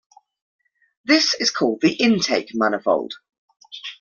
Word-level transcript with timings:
This 1.05 1.35
is 1.35 1.51
called 1.51 1.81
the 1.81 1.93
Intake 1.93 2.55
Manifold. 2.55 3.13